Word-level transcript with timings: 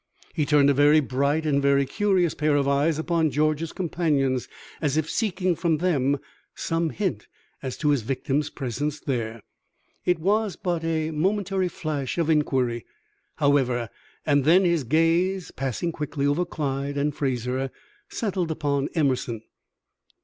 He 0.33 0.47
turned 0.47 0.67
a 0.67 0.73
very 0.73 0.99
bright 0.99 1.45
and 1.45 1.61
very 1.61 1.85
curious 1.85 2.33
pair 2.33 2.55
of 2.55 2.67
eyes 2.67 2.97
upon 2.97 3.29
George's 3.29 3.71
companions, 3.71 4.47
as 4.81 4.97
if 4.97 5.07
seeking 5.07 5.55
from 5.55 5.77
them 5.77 6.17
some 6.55 6.89
hint 6.89 7.27
as 7.61 7.77
to 7.77 7.89
his 7.89 8.01
victim's 8.01 8.49
presence 8.49 8.99
there. 8.99 9.41
It 10.03 10.17
was 10.17 10.55
but 10.55 10.83
a 10.83 11.11
momentary 11.11 11.67
flash 11.67 12.17
of 12.17 12.31
inquiry, 12.31 12.83
however, 13.35 13.91
and 14.25 14.43
then 14.43 14.65
his 14.65 14.83
gaze, 14.83 15.51
passing 15.51 15.91
quickly 15.91 16.25
over 16.25 16.45
Clyde 16.45 16.97
and 16.97 17.13
Fraser, 17.15 17.69
settled 18.09 18.49
upon 18.49 18.89
Emerson. 18.95 19.43